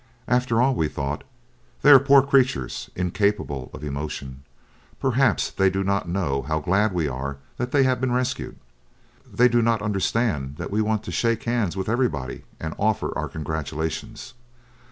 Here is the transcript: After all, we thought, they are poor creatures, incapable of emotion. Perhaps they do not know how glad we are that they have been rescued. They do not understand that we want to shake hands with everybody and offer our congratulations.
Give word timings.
After 0.27 0.59
all, 0.59 0.73
we 0.73 0.87
thought, 0.87 1.23
they 1.83 1.91
are 1.91 1.99
poor 1.99 2.23
creatures, 2.23 2.89
incapable 2.95 3.69
of 3.71 3.83
emotion. 3.83 4.41
Perhaps 4.99 5.51
they 5.51 5.69
do 5.69 5.83
not 5.83 6.09
know 6.09 6.41
how 6.41 6.59
glad 6.59 6.91
we 6.91 7.07
are 7.07 7.37
that 7.57 7.71
they 7.71 7.83
have 7.83 8.01
been 8.01 8.11
rescued. 8.11 8.57
They 9.31 9.47
do 9.47 9.61
not 9.61 9.83
understand 9.83 10.55
that 10.57 10.71
we 10.71 10.81
want 10.81 11.03
to 11.03 11.11
shake 11.11 11.43
hands 11.43 11.77
with 11.77 11.87
everybody 11.87 12.45
and 12.59 12.73
offer 12.79 13.15
our 13.15 13.29
congratulations. 13.29 14.33